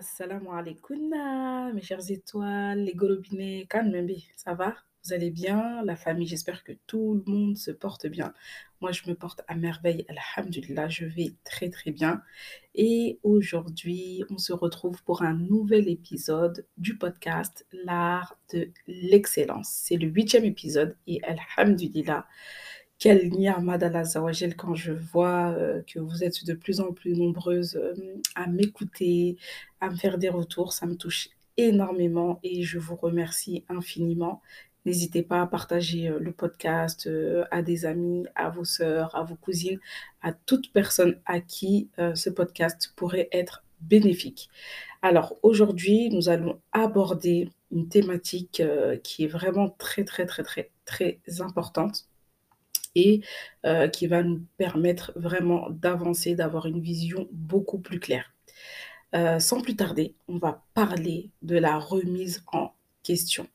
Assalamu 0.00 0.48
alaikum, 0.48 1.12
mes 1.74 1.82
chères 1.82 2.10
étoiles, 2.10 2.84
les 2.84 2.94
golobinés, 2.94 3.66
Kanmembe, 3.68 4.12
ça 4.34 4.54
va? 4.54 4.74
Vous 5.04 5.12
allez 5.12 5.30
bien? 5.30 5.82
La 5.84 5.94
famille, 5.94 6.26
j'espère 6.26 6.64
que 6.64 6.72
tout 6.86 7.22
le 7.26 7.30
monde 7.30 7.58
se 7.58 7.70
porte 7.70 8.06
bien. 8.06 8.32
Moi, 8.80 8.92
je 8.92 9.02
me 9.10 9.14
porte 9.14 9.42
à 9.46 9.56
merveille, 9.56 10.06
alhamdulillah, 10.08 10.88
je 10.88 11.04
vais 11.04 11.34
très 11.44 11.68
très 11.68 11.90
bien. 11.90 12.22
Et 12.74 13.20
aujourd'hui, 13.22 14.24
on 14.30 14.38
se 14.38 14.54
retrouve 14.54 15.02
pour 15.04 15.20
un 15.20 15.34
nouvel 15.34 15.86
épisode 15.86 16.66
du 16.78 16.96
podcast 16.96 17.66
L'art 17.70 18.38
de 18.54 18.70
l'excellence. 18.86 19.68
C'est 19.68 19.98
le 19.98 20.08
huitième 20.08 20.46
épisode 20.46 20.96
et 21.06 21.20
alhamdulillah, 21.24 22.26
quel 23.00 23.30
ni'ma 23.30 23.78
d'Allah 23.78 24.04
quand 24.58 24.74
je 24.74 24.92
vois 24.92 25.52
euh, 25.52 25.82
que 25.86 25.98
vous 25.98 26.22
êtes 26.22 26.44
de 26.44 26.52
plus 26.52 26.80
en 26.80 26.92
plus 26.92 27.16
nombreuses 27.16 27.76
euh, 27.76 27.94
à 28.34 28.46
m'écouter, 28.46 29.38
à 29.80 29.88
me 29.88 29.96
faire 29.96 30.18
des 30.18 30.28
retours. 30.28 30.74
Ça 30.74 30.86
me 30.86 30.94
touche 30.94 31.30
énormément 31.56 32.38
et 32.42 32.62
je 32.62 32.78
vous 32.78 32.96
remercie 32.96 33.64
infiniment. 33.70 34.42
N'hésitez 34.84 35.22
pas 35.22 35.40
à 35.40 35.46
partager 35.46 36.08
euh, 36.08 36.18
le 36.20 36.30
podcast 36.30 37.08
à 37.50 37.62
des 37.62 37.86
amis, 37.86 38.26
à 38.34 38.50
vos 38.50 38.64
sœurs, 38.64 39.16
à 39.16 39.24
vos 39.24 39.36
cousines, 39.36 39.80
à 40.20 40.32
toute 40.34 40.70
personne 40.70 41.18
à 41.24 41.40
qui 41.40 41.88
ce 41.96 42.28
podcast 42.28 42.92
pourrait 42.96 43.30
être 43.32 43.64
bénéfique. 43.80 44.50
Alors 45.00 45.38
aujourd'hui, 45.42 46.10
nous 46.10 46.28
allons 46.28 46.60
aborder 46.72 47.48
une 47.72 47.88
thématique 47.88 48.62
qui 49.02 49.24
est 49.24 49.28
vraiment 49.28 49.70
très 49.78 50.04
très 50.04 50.26
très 50.26 50.42
très 50.42 50.70
très 50.84 51.18
importante 51.40 52.09
et 52.94 53.22
euh, 53.66 53.88
qui 53.88 54.06
va 54.06 54.22
nous 54.22 54.44
permettre 54.56 55.12
vraiment 55.16 55.70
d'avancer, 55.70 56.34
d'avoir 56.34 56.66
une 56.66 56.80
vision 56.80 57.28
beaucoup 57.32 57.78
plus 57.78 58.00
claire. 58.00 58.32
Euh, 59.14 59.40
sans 59.40 59.60
plus 59.60 59.76
tarder, 59.76 60.14
on 60.28 60.38
va 60.38 60.64
parler 60.74 61.30
de 61.42 61.56
la 61.56 61.78
remise 61.78 62.44
en 62.52 62.72
question. 63.02 63.46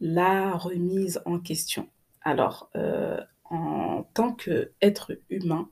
La 0.00 0.52
remise 0.52 1.20
en 1.24 1.38
question. 1.38 1.88
Alors, 2.22 2.70
euh, 2.76 3.20
en 3.44 4.04
tant 4.14 4.32
qu'être 4.32 5.12
humain, 5.30 5.68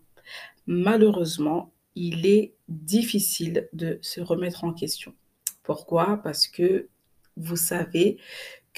malheureusement, 0.66 1.72
il 1.94 2.26
est 2.26 2.54
difficile 2.68 3.68
de 3.72 3.98
se 4.02 4.20
remettre 4.20 4.64
en 4.64 4.72
question. 4.72 5.14
Pourquoi? 5.62 6.20
Parce 6.22 6.46
que 6.46 6.88
vous 7.36 7.56
savez 7.56 8.18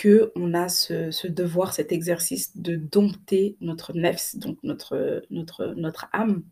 qu'on 0.00 0.54
a 0.54 0.68
ce, 0.68 1.26
devoir, 1.26 1.74
cet 1.74 1.92
exercice 1.92 2.56
de 2.56 2.76
dompter 2.76 3.56
notre 3.60 3.92
nefs, 3.92 4.36
donc 4.36 4.58
notre, 4.62 5.22
notre, 5.30 5.74
notre 5.76 6.08
âme. 6.12 6.42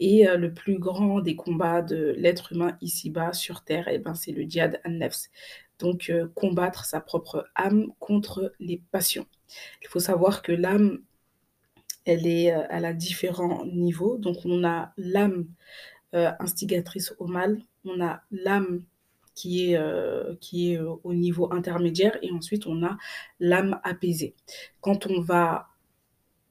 Et 0.00 0.28
euh, 0.28 0.36
le 0.36 0.52
plus 0.52 0.78
grand 0.78 1.20
des 1.20 1.36
combats 1.36 1.82
de 1.82 2.14
l'être 2.18 2.52
humain 2.52 2.76
ici-bas 2.80 3.32
sur 3.32 3.62
Terre, 3.64 3.88
eh 3.88 3.98
ben, 3.98 4.14
c'est 4.14 4.32
le 4.32 4.42
djihad 4.42 4.80
an-nefs. 4.84 5.28
Donc 5.78 6.10
euh, 6.10 6.28
combattre 6.34 6.84
sa 6.84 7.00
propre 7.00 7.48
âme 7.54 7.92
contre 7.98 8.52
les 8.60 8.82
passions. 8.92 9.26
Il 9.82 9.88
faut 9.88 9.98
savoir 9.98 10.42
que 10.42 10.52
l'âme, 10.52 11.00
elle 12.04 12.26
est, 12.26 12.54
euh, 12.54 12.62
elle 12.70 12.84
a 12.84 12.92
différents 12.92 13.64
niveaux. 13.66 14.16
Donc 14.18 14.36
on 14.44 14.64
a 14.64 14.92
l'âme 14.96 15.46
euh, 16.14 16.30
instigatrice 16.40 17.14
au 17.18 17.26
mal, 17.26 17.58
on 17.84 18.00
a 18.04 18.22
l'âme 18.30 18.84
qui 19.34 19.70
est, 19.70 19.76
euh, 19.76 20.34
qui 20.40 20.72
est 20.72 20.78
euh, 20.78 20.94
au 21.04 21.14
niveau 21.14 21.52
intermédiaire 21.52 22.18
et 22.22 22.30
ensuite 22.30 22.66
on 22.66 22.84
a 22.84 22.96
l'âme 23.40 23.80
apaisée. 23.82 24.34
Quand 24.80 25.06
on 25.06 25.20
va 25.20 25.68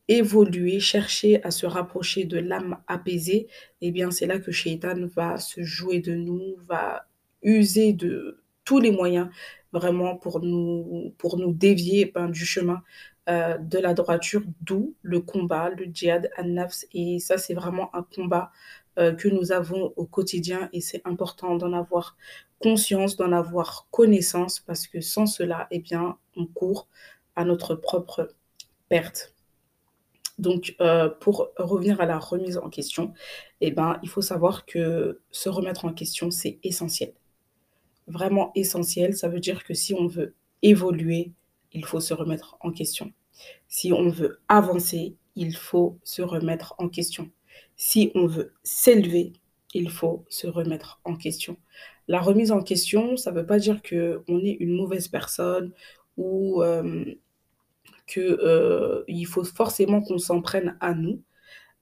évoluer, 0.08 0.80
chercher 0.80 1.44
à 1.44 1.52
se 1.52 1.66
rapprocher 1.66 2.26
de 2.26 2.38
l'âme 2.38 2.78
apaisée, 2.88 3.48
eh 3.82 3.92
bien 3.92 4.12
c'est 4.12 4.26
là 4.26 4.40
que 4.40 4.52
Shaitan 4.52 5.06
va 5.16 5.38
se 5.38 5.62
jouer 5.64 6.00
de 6.00 6.16
nous, 6.16 6.56
va 6.68 7.08
user 7.44 7.94
de 7.94 8.44
tous 8.66 8.80
les 8.80 8.92
moyens 8.92 9.30
vraiment 9.72 10.18
pour 10.18 10.42
nous, 10.42 11.14
pour 11.18 11.38
nous 11.38 11.54
dévier 11.54 12.12
ben, 12.14 12.30
du 12.30 12.46
chemin 12.46 12.84
euh, 13.30 13.58
de 13.58 13.78
la 13.78 13.94
droiture, 13.94 14.42
d'où 14.62 14.96
le 15.02 15.22
combat, 15.22 15.70
le 15.70 15.86
djihad 15.86 16.30
an-nafs. 16.38 16.86
Et 16.94 17.20
ça, 17.20 17.38
c'est 17.38 17.54
vraiment 17.54 17.96
un 17.96 18.04
combat 18.04 18.52
que 18.98 19.30
nous 19.30 19.54
avons 19.54 19.94
au 19.96 20.06
quotidien 20.06 20.70
et 20.74 20.82
c'est 20.82 21.02
important 21.06 21.56
d'en 21.56 21.72
avoir 21.72 22.18
conscience, 22.62 23.18
d'en 23.18 23.32
avoir 23.32 23.88
connaissance 23.92 24.60
parce 24.60 24.88
que 24.88 25.02
sans 25.02 25.26
cela, 25.26 25.68
eh 25.72 25.80
bien, 25.80 26.18
on 26.36 26.46
court 26.46 26.88
à 27.36 27.46
notre 27.46 27.76
propre 27.76 28.30
perte. 28.90 29.34
Donc, 30.38 30.76
euh, 30.82 31.10
pour 31.10 31.52
revenir 31.58 32.02
à 32.02 32.06
la 32.06 32.18
remise 32.18 32.58
en 32.58 32.70
question, 32.70 33.14
eh 33.62 33.72
ben, 33.72 34.00
il 34.02 34.10
faut 34.10 34.22
savoir 34.22 34.66
que 34.66 35.22
se 35.30 35.50
remettre 35.50 35.86
en 35.86 35.94
question, 35.94 36.32
c'est 36.32 36.60
essentiel. 36.64 37.14
Vraiment 38.08 38.52
essentiel, 38.56 39.16
ça 39.16 39.30
veut 39.30 39.40
dire 39.40 39.64
que 39.64 39.74
si 39.74 39.94
on 39.94 40.08
veut 40.08 40.34
évoluer, 40.62 41.32
il 41.74 41.86
faut 41.86 42.00
se 42.00 42.14
remettre 42.14 42.58
en 42.62 42.72
question. 42.72 43.14
Si 43.68 43.94
on 43.94 44.10
veut 44.10 44.42
avancer, 44.48 45.16
il 45.36 45.56
faut 45.56 46.00
se 46.04 46.22
remettre 46.22 46.76
en 46.78 46.90
question. 46.90 47.30
Si 47.78 48.12
on 48.16 48.26
veut 48.26 48.54
s'élever, 48.64 49.34
il 49.74 49.90
faut 49.90 50.26
se 50.30 50.48
remettre 50.48 51.00
en 51.06 51.16
question. 51.16 51.58
La 52.12 52.20
remise 52.20 52.52
en 52.52 52.62
question, 52.62 53.16
ça 53.16 53.32
ne 53.32 53.38
veut 53.40 53.46
pas 53.46 53.58
dire 53.58 53.82
qu'on 53.82 54.44
est 54.44 54.58
une 54.60 54.76
mauvaise 54.76 55.08
personne 55.08 55.72
ou 56.18 56.62
euh, 56.62 57.06
qu'il 58.06 59.26
faut 59.26 59.46
forcément 59.46 60.02
qu'on 60.02 60.18
s'en 60.18 60.42
prenne 60.42 60.76
à 60.82 60.94
nous. 60.94 61.22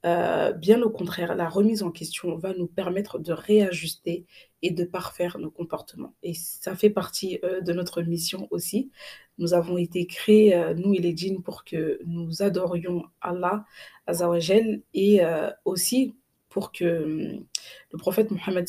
Euh, 0.05 0.53
bien 0.53 0.83
au 0.83 0.91
contraire, 0.91 1.35
la 1.35 1.49
remise 1.49 1.81
en 1.81 1.89
question 1.89 2.37
va 2.37 2.53
nous 2.53 2.67
permettre 2.67 3.17
de 3.17 3.33
réajuster 3.33 4.27
et 4.61 4.69
de 4.69 4.83
parfaire 4.83 5.39
nos 5.39 5.49
comportements. 5.49 6.13
Et 6.21 6.35
ça 6.35 6.75
fait 6.75 6.91
partie 6.91 7.39
euh, 7.43 7.61
de 7.61 7.73
notre 7.73 8.03
mission 8.03 8.47
aussi. 8.51 8.91
Nous 9.39 9.55
avons 9.55 9.79
été 9.79 10.05
créés, 10.05 10.55
euh, 10.55 10.75
nous 10.75 10.93
et 10.93 10.99
les 10.99 11.17
djinns, 11.17 11.41
pour 11.41 11.63
que 11.63 11.99
nous 12.05 12.43
adorions 12.43 13.03
Allah, 13.19 13.65
Azawajel, 14.05 14.83
et 14.93 15.25
euh, 15.25 15.49
aussi 15.65 16.13
pour 16.49 16.71
que 16.71 16.83
le 16.83 17.97
prophète 17.97 18.31
Mohammed 18.31 18.67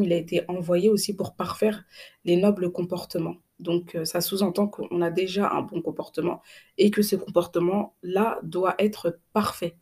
il 0.00 0.12
a 0.12 0.16
été 0.16 0.44
envoyé 0.48 0.88
aussi 0.88 1.16
pour 1.16 1.34
parfaire 1.34 1.84
les 2.24 2.36
nobles 2.36 2.70
comportements. 2.70 3.36
Donc 3.58 3.94
euh, 3.94 4.04
ça 4.04 4.20
sous-entend 4.20 4.68
qu'on 4.68 5.00
a 5.00 5.10
déjà 5.10 5.50
un 5.50 5.62
bon 5.62 5.80
comportement 5.80 6.42
et 6.78 6.90
que 6.90 7.02
ce 7.02 7.16
comportement-là 7.16 8.40
doit 8.42 8.74
être 8.78 9.18
parfait. 9.32 9.76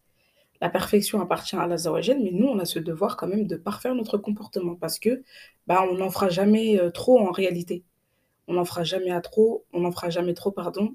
La 0.60 0.68
perfection 0.68 1.20
appartient 1.22 1.56
à 1.56 1.66
l'Azawajel, 1.66 2.22
mais 2.22 2.32
nous, 2.32 2.46
on 2.46 2.58
a 2.58 2.66
ce 2.66 2.78
devoir 2.78 3.16
quand 3.16 3.26
même 3.26 3.46
de 3.46 3.56
parfaire 3.56 3.94
notre 3.94 4.18
comportement 4.18 4.74
parce 4.74 4.98
que 4.98 5.22
bah, 5.66 5.82
on 5.90 5.94
n'en 5.94 6.10
fera 6.10 6.28
jamais 6.28 6.78
euh, 6.78 6.90
trop 6.90 7.18
en 7.18 7.30
réalité. 7.32 7.82
On 8.46 8.54
n'en 8.54 8.64
fera 8.64 8.84
jamais 8.84 9.10
à 9.10 9.22
trop, 9.22 9.64
on 9.72 9.80
n'en 9.80 9.92
fera 9.92 10.10
jamais 10.10 10.34
trop, 10.34 10.50
pardon. 10.50 10.94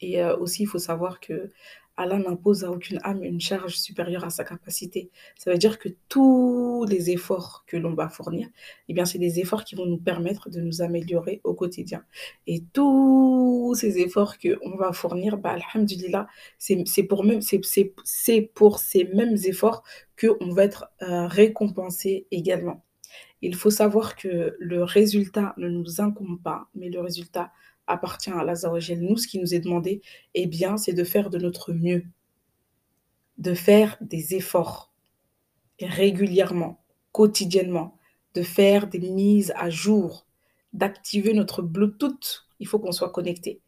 Et 0.00 0.22
euh, 0.22 0.36
aussi, 0.36 0.64
il 0.64 0.66
faut 0.66 0.78
savoir 0.78 1.18
que 1.20 1.50
Allah 1.98 2.18
n'impose 2.18 2.64
à 2.64 2.70
aucune 2.70 3.00
âme 3.02 3.24
une 3.24 3.40
charge 3.40 3.76
supérieure 3.76 4.24
à 4.24 4.30
sa 4.30 4.44
capacité. 4.44 5.10
Ça 5.36 5.50
veut 5.50 5.58
dire 5.58 5.78
que 5.78 5.88
tous 6.08 6.86
les 6.88 7.10
efforts 7.10 7.64
que 7.66 7.76
l'on 7.76 7.92
va 7.94 8.08
fournir, 8.08 8.48
eh 8.88 8.94
bien, 8.94 9.04
c'est 9.04 9.18
des 9.18 9.40
efforts 9.40 9.64
qui 9.64 9.74
vont 9.74 9.84
nous 9.84 9.98
permettre 9.98 10.48
de 10.48 10.60
nous 10.60 10.80
améliorer 10.80 11.40
au 11.42 11.54
quotidien. 11.54 12.04
Et 12.46 12.62
tous 12.72 13.74
ces 13.74 13.98
efforts 13.98 14.36
qu'on 14.38 14.76
va 14.76 14.92
fournir, 14.92 15.38
bah, 15.38 15.56
alhamdulillah, 15.58 16.28
c'est 16.56 17.02
pour, 17.02 17.24
pour 18.54 18.78
ces 18.78 19.04
mêmes 19.04 19.36
efforts 19.44 19.82
qu'on 20.20 20.52
va 20.52 20.64
être 20.64 20.86
euh, 21.02 21.26
récompensé 21.26 22.26
également. 22.30 22.84
Il 23.42 23.54
faut 23.56 23.70
savoir 23.70 24.16
que 24.16 24.56
le 24.58 24.84
résultat 24.84 25.54
ne 25.56 25.68
nous 25.68 26.00
incombe 26.00 26.40
pas, 26.42 26.68
mais 26.74 26.90
le 26.90 27.00
résultat 27.00 27.50
appartient 27.88 28.30
à 28.30 28.44
l'Azawajel. 28.44 29.00
Nous, 29.00 29.16
ce 29.16 29.26
qui 29.26 29.38
nous 29.38 29.54
est 29.54 29.60
demandé, 29.60 30.02
eh 30.34 30.46
bien, 30.46 30.76
c'est 30.76 30.92
de 30.92 31.04
faire 31.04 31.30
de 31.30 31.38
notre 31.38 31.72
mieux, 31.72 32.04
de 33.38 33.54
faire 33.54 33.96
des 34.00 34.34
efforts 34.34 34.92
régulièrement, 35.80 36.82
quotidiennement, 37.12 37.96
de 38.34 38.42
faire 38.42 38.88
des 38.88 39.10
mises 39.10 39.52
à 39.56 39.70
jour, 39.70 40.26
d'activer 40.72 41.32
notre 41.32 41.62
Bluetooth. 41.62 42.46
Il 42.60 42.66
faut 42.66 42.78
qu'on 42.78 42.92
soit 42.92 43.10
connecté. 43.10 43.60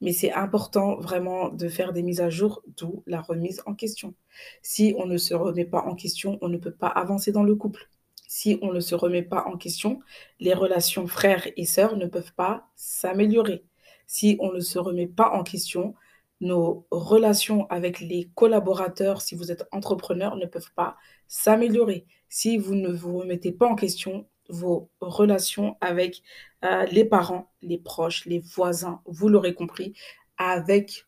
Mais 0.00 0.12
c'est 0.12 0.32
important 0.32 0.96
vraiment 0.96 1.48
de 1.48 1.68
faire 1.68 1.92
des 1.92 2.02
mises 2.02 2.20
à 2.20 2.28
jour, 2.28 2.62
d'où 2.76 3.02
la 3.06 3.20
remise 3.22 3.62
en 3.66 3.74
question. 3.74 4.14
Si 4.62 4.94
on 4.98 5.06
ne 5.06 5.16
se 5.16 5.34
remet 5.34 5.64
pas 5.64 5.82
en 5.82 5.94
question, 5.94 6.38
on 6.42 6.48
ne 6.48 6.58
peut 6.58 6.74
pas 6.74 6.88
avancer 6.88 7.32
dans 7.32 7.44
le 7.44 7.54
couple. 7.54 7.88
Si 8.26 8.58
on 8.62 8.72
ne 8.72 8.80
se 8.80 8.94
remet 8.94 9.22
pas 9.22 9.44
en 9.46 9.56
question, 9.56 10.00
les 10.40 10.54
relations 10.54 11.06
frères 11.06 11.46
et 11.56 11.64
sœurs 11.64 11.96
ne 11.96 12.06
peuvent 12.06 12.34
pas 12.34 12.68
s'améliorer. 12.74 13.64
Si 14.06 14.36
on 14.40 14.52
ne 14.52 14.60
se 14.60 14.78
remet 14.78 15.06
pas 15.06 15.30
en 15.30 15.42
question, 15.44 15.94
nos 16.40 16.86
relations 16.90 17.66
avec 17.70 18.00
les 18.00 18.30
collaborateurs, 18.34 19.22
si 19.22 19.34
vous 19.34 19.52
êtes 19.52 19.66
entrepreneur, 19.72 20.36
ne 20.36 20.46
peuvent 20.46 20.72
pas 20.74 20.96
s'améliorer. 21.28 22.06
Si 22.28 22.58
vous 22.58 22.74
ne 22.74 22.90
vous 22.90 23.18
remettez 23.18 23.52
pas 23.52 23.66
en 23.66 23.76
question, 23.76 24.26
vos 24.48 24.90
relations 25.00 25.76
avec 25.80 26.22
euh, 26.64 26.84
les 26.86 27.04
parents, 27.04 27.52
les 27.62 27.78
proches, 27.78 28.26
les 28.26 28.40
voisins, 28.40 29.00
vous 29.06 29.28
l'aurez 29.28 29.54
compris, 29.54 29.94
avec 30.36 31.06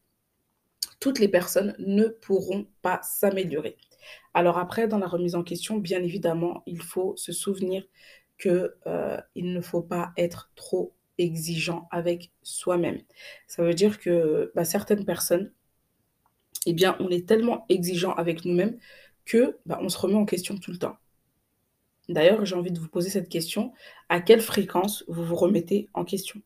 toutes 1.00 1.18
les 1.18 1.28
personnes 1.28 1.74
ne 1.78 2.06
pourront 2.06 2.66
pas 2.82 3.00
s'améliorer. 3.02 3.76
Alors 4.34 4.58
après, 4.58 4.88
dans 4.88 4.98
la 4.98 5.06
remise 5.06 5.34
en 5.34 5.42
question, 5.42 5.78
bien 5.78 6.02
évidemment, 6.02 6.62
il 6.66 6.82
faut 6.82 7.14
se 7.16 7.32
souvenir 7.32 7.84
qu'il 8.38 8.70
euh, 8.86 9.20
ne 9.36 9.60
faut 9.60 9.82
pas 9.82 10.12
être 10.16 10.50
trop 10.56 10.94
exigeant 11.18 11.88
avec 11.90 12.32
soi-même. 12.42 13.00
Ça 13.46 13.62
veut 13.62 13.74
dire 13.74 13.98
que 13.98 14.52
bah, 14.54 14.64
certaines 14.64 15.04
personnes, 15.04 15.52
eh 16.66 16.72
bien, 16.72 16.96
on 17.00 17.08
est 17.10 17.26
tellement 17.26 17.64
exigeant 17.68 18.12
avec 18.14 18.44
nous-mêmes 18.44 18.78
que 19.24 19.58
bah, 19.66 19.78
on 19.82 19.88
se 19.88 19.98
remet 19.98 20.16
en 20.16 20.26
question 20.26 20.56
tout 20.58 20.70
le 20.70 20.78
temps. 20.78 20.96
D'ailleurs, 22.08 22.44
j'ai 22.44 22.54
envie 22.54 22.70
de 22.72 22.78
vous 22.78 22.88
poser 22.88 23.10
cette 23.10 23.28
question. 23.28 23.72
À 24.08 24.20
quelle 24.20 24.40
fréquence 24.40 25.04
vous 25.08 25.24
vous 25.24 25.34
remettez 25.36 25.88
en 25.94 26.04
question? 26.04 26.40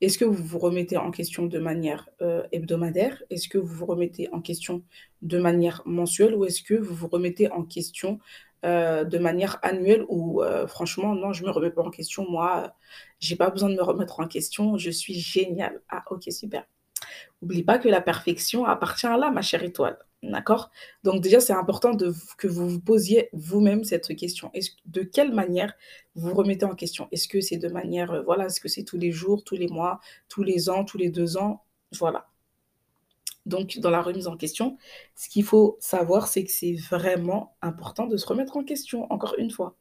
Est-ce 0.00 0.18
que 0.18 0.24
vous 0.24 0.42
vous 0.42 0.58
remettez 0.58 0.96
en 0.96 1.10
question 1.10 1.46
de 1.46 1.58
manière 1.58 2.08
euh, 2.20 2.42
hebdomadaire? 2.52 3.22
Est-ce 3.30 3.48
que 3.48 3.58
vous 3.58 3.74
vous 3.74 3.86
remettez 3.86 4.28
en 4.32 4.40
question 4.40 4.82
de 5.22 5.38
manière 5.38 5.82
mensuelle 5.86 6.34
Ou 6.34 6.44
est-ce 6.44 6.62
que 6.62 6.74
vous 6.74 6.94
vous 6.94 7.08
remettez 7.08 7.50
en 7.50 7.64
question 7.64 8.18
euh, 8.64 9.04
de 9.04 9.18
manière 9.18 9.58
annuelle 9.62 10.04
Ou 10.08 10.42
euh, 10.42 10.66
franchement, 10.66 11.14
non, 11.14 11.32
je 11.32 11.42
ne 11.42 11.48
me 11.48 11.52
remets 11.52 11.70
pas 11.70 11.82
en 11.82 11.90
question. 11.90 12.28
Moi, 12.28 12.74
j'ai 13.20 13.36
pas 13.36 13.50
besoin 13.50 13.68
de 13.70 13.74
me 13.74 13.82
remettre 13.82 14.20
en 14.20 14.26
question. 14.26 14.76
Je 14.78 14.90
suis 14.90 15.14
géniale. 15.14 15.82
Ah, 15.88 16.04
ok, 16.10 16.24
super. 16.30 16.64
N'oublie 17.42 17.64
pas 17.64 17.78
que 17.78 17.88
la 17.88 18.00
perfection 18.00 18.64
appartient 18.64 19.06
à 19.06 19.16
là, 19.16 19.30
ma 19.30 19.42
chère 19.42 19.64
étoile. 19.64 19.98
D'accord? 20.22 20.70
Donc 21.02 21.20
déjà, 21.20 21.40
c'est 21.40 21.52
important 21.52 21.96
que 21.96 22.46
vous 22.46 22.68
vous 22.68 22.80
posiez 22.80 23.28
vous-même 23.32 23.82
cette 23.82 24.14
question. 24.14 24.50
Est 24.54 24.76
de 24.86 25.02
quelle 25.02 25.34
manière 25.34 25.74
vous 26.14 26.28
vous 26.28 26.34
remettez 26.36 26.64
en 26.64 26.76
question? 26.76 27.08
Est-ce 27.10 27.26
que 27.26 27.40
c'est 27.40 27.56
de 27.56 27.68
manière, 27.68 28.12
euh, 28.12 28.22
voilà, 28.22 28.46
est-ce 28.46 28.60
que 28.60 28.68
c'est 28.68 28.84
tous 28.84 28.98
les 28.98 29.10
jours, 29.10 29.42
tous 29.42 29.56
les 29.56 29.66
mois, 29.66 30.00
tous 30.28 30.44
les 30.44 30.70
ans, 30.70 30.84
tous 30.84 30.98
les 30.98 31.10
deux 31.10 31.36
ans? 31.36 31.64
Voilà. 31.98 32.28
Donc, 33.46 33.78
dans 33.80 33.90
la 33.90 34.02
remise 34.02 34.28
en 34.28 34.36
question, 34.36 34.78
ce 35.16 35.28
qu'il 35.28 35.42
faut 35.42 35.76
savoir, 35.80 36.28
c'est 36.28 36.44
que 36.44 36.52
c'est 36.52 36.74
vraiment 36.74 37.56
important 37.60 38.06
de 38.06 38.16
se 38.16 38.26
remettre 38.26 38.56
en 38.56 38.62
question, 38.62 39.12
encore 39.12 39.34
une 39.38 39.50
fois. 39.50 39.76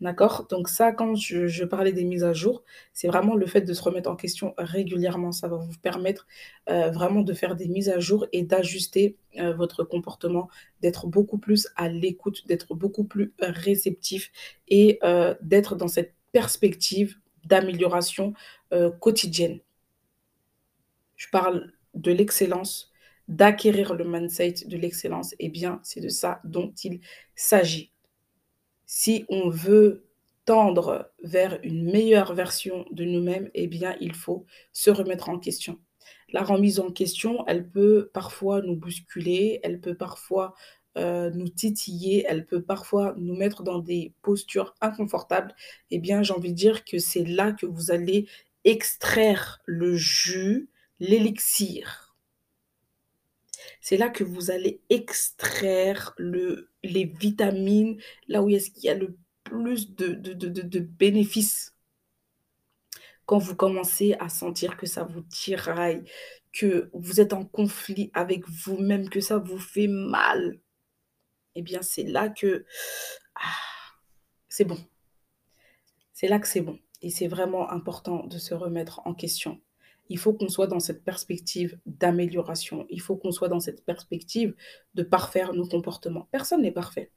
D'accord? 0.00 0.46
Donc 0.48 0.68
ça, 0.68 0.92
quand 0.92 1.14
je, 1.14 1.64
parlais 1.64 1.92
des 1.92 2.04
mises 2.04 2.24
à 2.24 2.32
jour, 2.32 2.64
c'est 2.94 3.06
vraiment 3.06 3.36
le 3.36 3.44
fait 3.44 3.60
de 3.60 3.74
se 3.74 3.82
remettre 3.82 4.08
en 4.10 4.16
question 4.16 4.54
régulièrement. 4.56 5.30
Ça 5.30 5.46
va 5.46 5.56
vous 5.56 5.76
permettre 5.82 6.26
euh, 6.70 6.90
vraiment 6.90 7.20
de 7.20 7.34
faire 7.34 7.54
des 7.54 7.68
mises 7.68 7.90
à 7.90 8.00
jour 8.00 8.26
et 8.32 8.42
d'ajuster 8.42 9.18
euh, 9.38 9.52
votre 9.52 9.84
comportement, 9.84 10.48
d'être 10.80 11.06
beaucoup 11.06 11.36
plus 11.36 11.68
à 11.76 11.90
l'écoute, 11.90 12.46
d'être 12.46 12.74
beaucoup 12.74 13.04
plus 13.04 13.34
réceptif 13.40 14.32
et 14.68 14.98
euh, 15.04 15.34
d'être 15.42 15.76
dans 15.76 15.88
cette 15.88 16.14
perspective 16.32 17.16
d'amélioration 17.44 18.34
quotidienne. 19.00 19.58
Je 21.16 21.26
parle 21.32 21.72
de 21.94 22.12
l'excellence, 22.12 22.92
d'acquérir 23.26 23.94
le 23.94 24.04
mindset 24.04 24.66
de 24.66 24.76
l'excellence. 24.76 25.34
Eh 25.40 25.48
bien, 25.48 25.80
c'est 25.82 26.00
de 26.00 26.08
ça 26.08 26.40
dont 26.44 26.72
il 26.84 27.00
s'agit 27.34 27.90
si 28.92 29.24
on 29.28 29.50
veut 29.50 30.04
tendre 30.46 31.12
vers 31.22 31.60
une 31.62 31.92
meilleure 31.92 32.34
version 32.34 32.86
de 32.90 33.04
nous-mêmes, 33.04 33.48
eh 33.54 33.68
bien, 33.68 33.96
il 34.00 34.16
faut 34.16 34.46
se 34.72 34.90
remettre 34.90 35.28
en 35.28 35.38
question. 35.38 35.78
La 36.32 36.42
remise 36.42 36.80
en 36.80 36.90
question, 36.90 37.46
elle 37.46 37.70
peut 37.70 38.10
parfois 38.12 38.62
nous 38.62 38.74
bousculer, 38.74 39.60
elle 39.62 39.80
peut 39.80 39.94
parfois 39.94 40.56
euh, 40.98 41.30
nous 41.30 41.48
titiller, 41.48 42.24
elle 42.28 42.46
peut 42.46 42.62
parfois 42.62 43.14
nous 43.16 43.36
mettre 43.36 43.62
dans 43.62 43.78
des 43.78 44.12
postures 44.22 44.74
inconfortables. 44.80 45.54
Eh 45.92 46.00
bien, 46.00 46.24
j'ai 46.24 46.34
envie 46.34 46.50
de 46.50 46.56
dire 46.56 46.84
que 46.84 46.98
c'est 46.98 47.24
là 47.24 47.52
que 47.52 47.66
vous 47.66 47.92
allez 47.92 48.26
extraire 48.64 49.60
le 49.66 49.94
jus, 49.94 50.68
l'élixir 50.98 52.10
c'est 53.80 53.96
là 53.96 54.08
que 54.08 54.24
vous 54.24 54.50
allez 54.50 54.80
extraire 54.90 56.14
le, 56.16 56.69
les 56.82 57.04
vitamines, 57.04 58.00
là 58.28 58.42
où 58.42 58.48
est-ce 58.48 58.70
qu'il 58.70 58.84
y 58.84 58.88
a 58.88 58.94
le 58.94 59.16
plus 59.44 59.94
de, 59.94 60.12
de, 60.14 60.78
bénéfices. 60.80 61.74
Quand 63.26 63.38
vous 63.38 63.54
commencez 63.54 64.14
à 64.14 64.28
sentir 64.28 64.76
que 64.76 64.86
ça 64.86 65.04
vous 65.04 65.22
tiraille, 65.22 66.04
que 66.52 66.90
vous 66.92 67.20
êtes 67.20 67.32
en 67.32 67.44
conflit 67.44 68.10
avec 68.14 68.48
vous-même, 68.48 69.08
que 69.08 69.20
ça 69.20 69.38
vous 69.38 69.58
fait 69.58 69.86
mal, 69.86 70.60
eh 71.54 71.62
bien 71.62 71.82
c'est 71.82 72.04
là 72.04 72.28
que 72.28 72.64
ah, 73.34 73.40
c'est 74.48 74.64
bon. 74.64 74.78
C'est 76.12 76.28
là 76.28 76.38
que 76.38 76.48
c'est 76.48 76.60
bon. 76.60 76.78
Et 77.02 77.10
c'est 77.10 77.28
vraiment 77.28 77.70
important 77.70 78.26
de 78.26 78.38
se 78.38 78.54
remettre 78.54 79.00
en 79.06 79.14
question 79.14 79.60
il 80.10 80.18
faut 80.18 80.34
qu'on 80.34 80.48
soit 80.48 80.66
dans 80.66 80.80
cette 80.80 81.04
perspective 81.04 81.78
d'amélioration. 81.86 82.84
Il 82.90 83.00
faut 83.00 83.16
qu'on 83.16 83.30
soit 83.30 83.48
dans 83.48 83.60
cette 83.60 83.84
perspective 83.84 84.54
de 84.94 85.04
parfaire 85.04 85.54
nos 85.54 85.66
comportements. 85.66 86.28
Personne 86.32 86.62
n'est 86.62 86.72
parfait. 86.72 87.12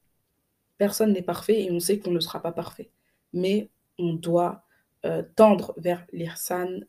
Personne 0.77 1.11
n'est 1.11 1.23
parfait 1.23 1.63
et 1.63 1.71
on 1.71 1.79
sait 1.79 1.97
qu'on 1.97 2.11
ne 2.11 2.19
sera 2.19 2.39
pas 2.39 2.51
parfait. 2.51 2.91
Mais 3.33 3.71
on 3.97 4.13
doit 4.13 4.63
euh, 5.05 5.23
tendre 5.35 5.73
vers 5.77 6.05
l'irsan 6.13 6.81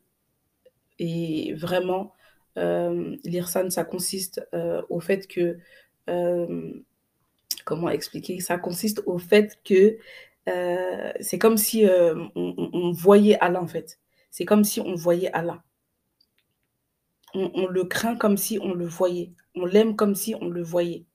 et 0.99 1.53
vraiment, 1.55 2.13
euh, 2.59 3.17
l'irsan, 3.23 3.71
ça 3.71 3.83
consiste 3.83 4.47
euh, 4.53 4.83
au 4.89 4.99
fait 4.99 5.27
que, 5.27 5.57
comment 7.65 7.89
expliquer, 7.89 8.39
ça 8.41 8.59
consiste 8.59 9.01
au 9.07 9.17
fait 9.17 9.59
que 9.65 9.97
c'est 11.19 11.39
comme 11.39 11.57
si 11.57 11.87
on, 11.87 12.29
on, 12.35 12.91
voyait 12.91 13.39
Allah 13.39 13.59
en 13.59 13.67
fait. 13.67 13.99
C'est 14.29 14.45
comme 14.45 14.63
si 14.63 14.79
on 14.79 14.93
voyait 14.93 15.31
Allah 15.31 15.63
on, 17.35 17.67
le 17.67 17.83
craint 17.83 18.15
comme 18.15 18.37
si 18.37 18.59
on 18.61 18.73
le 18.73 18.85
voyait. 18.85 19.33
On 19.55 19.65
l'aime 19.65 19.95
comme 19.95 20.15
si 20.15 20.35
on 20.35 20.49
le 20.49 20.63
voyait. 20.63 21.05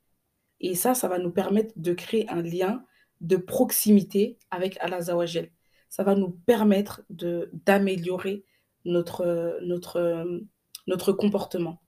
Et 0.61 0.75
ça, 0.75 0.95
ça 0.95 1.09
va 1.09 1.19
nous 1.19 1.31
permettre 1.31 1.73
de 1.77 1.93
créer 1.95 2.29
un 2.29 2.43
lien 2.43 2.85
de 3.21 3.37
proximité 3.37 4.39
avec 4.51 4.77
Allah 4.81 5.03
Zawajel. 5.03 5.51
Ça 5.89 6.05
va 6.05 6.15
nous 6.15 6.31
permettre 6.31 7.03
d'améliorer 7.09 8.45
notre, 8.85 9.59
notre, 9.63 10.41
notre 10.87 11.13
comportement. 11.13 11.83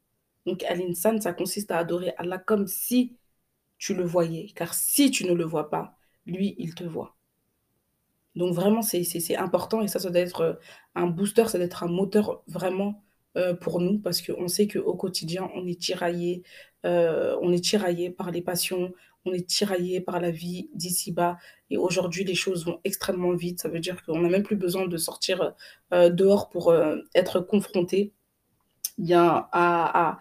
Donc, 0.46 0.64
Al-Insan, 0.64 1.20
ça 1.20 1.32
consiste 1.32 1.70
à 1.70 1.78
adorer 1.78 2.14
Allah 2.18 2.38
comme 2.38 2.66
si 2.66 3.16
tu 3.78 3.94
le 3.94 4.04
voyais. 4.04 4.48
Car 4.54 4.74
si 4.74 5.10
tu 5.10 5.24
ne 5.26 5.34
le 5.34 5.44
vois 5.44 5.70
pas, 5.70 5.96
lui, 6.26 6.54
il 6.58 6.74
te 6.74 6.84
voit. 6.84 7.16
Donc, 8.34 8.54
vraiment, 8.54 8.82
c'est 8.82 9.36
important 9.36 9.82
et 9.82 9.88
ça, 9.88 9.98
ça 9.98 10.10
doit 10.10 10.20
être 10.20 10.58
un 10.94 11.06
booster, 11.06 11.46
ça 11.48 11.58
doit 11.58 11.66
être 11.66 11.82
un 11.84 11.88
moteur 11.88 12.42
vraiment 12.46 13.04
euh, 13.36 13.54
pour 13.54 13.80
nous 13.80 13.98
parce 13.98 14.20
qu'on 14.20 14.46
sait 14.46 14.68
qu'au 14.68 14.94
quotidien, 14.94 15.50
on 15.54 15.66
est 15.66 15.80
tiraillé, 15.80 16.42
euh, 16.84 17.34
on 17.40 17.50
est 17.50 17.64
tiraillé 17.64 18.10
par 18.10 18.30
les 18.30 18.42
passions, 18.42 18.92
on 19.24 19.32
est 19.32 19.48
tiraillé 19.48 20.02
par 20.02 20.20
la 20.20 20.30
vie 20.30 20.68
d'ici-bas. 20.74 21.38
Et 21.70 21.78
aujourd'hui, 21.78 22.24
les 22.24 22.34
choses 22.34 22.66
vont 22.66 22.80
extrêmement 22.84 23.34
vite. 23.34 23.60
Ça 23.60 23.70
veut 23.70 23.80
dire 23.80 24.04
qu'on 24.04 24.20
n'a 24.20 24.28
même 24.28 24.42
plus 24.42 24.56
besoin 24.56 24.86
de 24.86 24.96
sortir 24.98 25.54
euh, 25.94 26.10
dehors 26.10 26.50
pour 26.50 26.74
être 27.14 27.40
confronté 27.40 28.12
bien 28.98 29.48
à, 29.52 30.18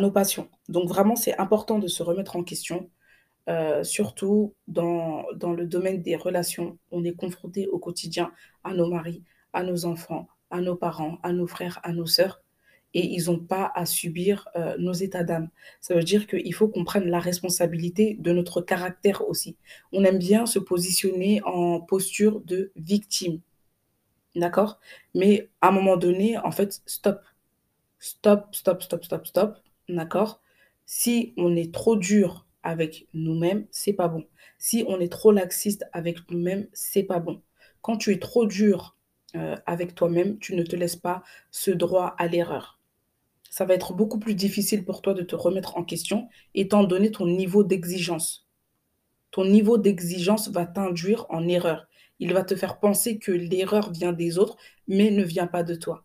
nos 0.00 0.10
passions. 0.12 0.48
Donc 0.68 0.88
vraiment, 0.88 1.16
c'est 1.16 1.36
important 1.38 1.78
de 1.80 1.88
se 1.88 2.02
remettre 2.02 2.36
en 2.36 2.44
question. 2.44 2.88
surtout 3.82 4.54
dans 4.68 5.26
le 5.32 5.66
domaine 5.66 6.02
des 6.02 6.16
relations, 6.16 6.78
on 6.92 7.04
est 7.04 7.14
confronté 7.14 7.66
au 7.66 7.78
quotidien 7.78 8.32
à 8.64 8.74
nos 8.74 8.88
maris, 8.88 9.24
à 9.52 9.62
nos 9.64 9.84
enfants, 9.86 10.28
à 10.50 10.60
nos 10.60 10.76
parents, 10.76 11.18
à 11.22 11.32
nos 11.32 11.46
frères, 11.46 11.80
à 11.82 11.92
nos 11.92 12.06
sœurs, 12.06 12.42
et 12.94 13.04
ils 13.04 13.26
n'ont 13.26 13.38
pas 13.38 13.70
à 13.74 13.84
subir 13.84 14.48
euh, 14.56 14.76
nos 14.78 14.92
états 14.92 15.24
d'âme. 15.24 15.50
Ça 15.80 15.94
veut 15.94 16.02
dire 16.02 16.26
qu'il 16.26 16.54
faut 16.54 16.68
qu'on 16.68 16.84
prenne 16.84 17.10
la 17.10 17.20
responsabilité 17.20 18.16
de 18.18 18.32
notre 18.32 18.62
caractère 18.62 19.28
aussi. 19.28 19.56
On 19.92 20.04
aime 20.04 20.18
bien 20.18 20.46
se 20.46 20.58
positionner 20.58 21.42
en 21.44 21.80
posture 21.80 22.40
de 22.40 22.72
victime. 22.76 23.40
D'accord? 24.34 24.80
Mais 25.14 25.50
à 25.60 25.68
un 25.68 25.72
moment 25.72 25.96
donné, 25.96 26.38
en 26.38 26.50
fait, 26.50 26.80
stop. 26.86 27.20
Stop, 27.98 28.54
stop, 28.54 28.82
stop, 28.82 29.04
stop, 29.04 29.26
stop. 29.26 29.56
D'accord? 29.88 30.40
Si 30.86 31.34
on 31.36 31.54
est 31.54 31.74
trop 31.74 31.96
dur 31.96 32.46
avec 32.62 33.08
nous-mêmes, 33.12 33.66
c'est 33.70 33.92
pas 33.92 34.08
bon. 34.08 34.26
Si 34.58 34.84
on 34.88 35.00
est 35.00 35.12
trop 35.12 35.32
laxiste 35.32 35.84
avec 35.92 36.30
nous-mêmes, 36.30 36.66
c'est 36.72 37.02
pas 37.02 37.18
bon. 37.18 37.42
Quand 37.82 37.96
tu 37.96 38.12
es 38.12 38.18
trop 38.18 38.46
dur 38.46 38.95
euh, 39.36 39.56
avec 39.66 39.94
toi-même, 39.94 40.38
tu 40.38 40.54
ne 40.54 40.62
te 40.62 40.76
laisses 40.76 40.96
pas 40.96 41.22
ce 41.50 41.70
droit 41.70 42.14
à 42.18 42.26
l'erreur. 42.26 42.78
Ça 43.50 43.64
va 43.64 43.74
être 43.74 43.94
beaucoup 43.94 44.18
plus 44.18 44.34
difficile 44.34 44.84
pour 44.84 45.02
toi 45.02 45.14
de 45.14 45.22
te 45.22 45.36
remettre 45.36 45.76
en 45.76 45.84
question 45.84 46.28
étant 46.54 46.84
donné 46.84 47.10
ton 47.10 47.26
niveau 47.26 47.64
d'exigence. 47.64 48.46
Ton 49.30 49.44
niveau 49.44 49.78
d'exigence 49.78 50.48
va 50.48 50.66
t'induire 50.66 51.26
en 51.28 51.46
erreur. 51.46 51.86
Il 52.18 52.32
va 52.32 52.42
te 52.42 52.56
faire 52.56 52.78
penser 52.80 53.18
que 53.18 53.32
l'erreur 53.32 53.92
vient 53.92 54.12
des 54.12 54.38
autres, 54.38 54.56
mais 54.88 55.10
ne 55.10 55.22
vient 55.22 55.46
pas 55.46 55.62
de 55.62 55.74
toi. 55.74 56.04